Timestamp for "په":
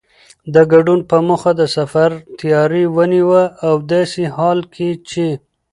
1.09-1.17